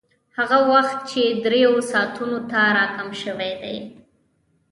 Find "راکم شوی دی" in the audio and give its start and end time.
2.77-3.77